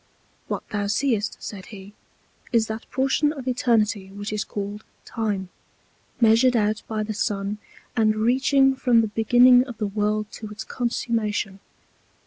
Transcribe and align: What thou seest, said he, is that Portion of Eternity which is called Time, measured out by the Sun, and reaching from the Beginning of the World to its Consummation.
What 0.47 0.67
thou 0.69 0.87
seest, 0.87 1.37
said 1.39 1.67
he, 1.67 1.93
is 2.51 2.65
that 2.65 2.89
Portion 2.89 3.31
of 3.31 3.47
Eternity 3.47 4.07
which 4.11 4.33
is 4.33 4.43
called 4.43 4.83
Time, 5.05 5.49
measured 6.19 6.55
out 6.55 6.81
by 6.87 7.03
the 7.03 7.13
Sun, 7.13 7.59
and 7.95 8.15
reaching 8.15 8.75
from 8.75 9.01
the 9.01 9.09
Beginning 9.09 9.63
of 9.67 9.77
the 9.77 9.85
World 9.85 10.25
to 10.31 10.49
its 10.49 10.63
Consummation. 10.63 11.59